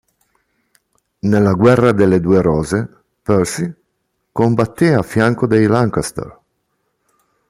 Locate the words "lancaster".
5.67-6.39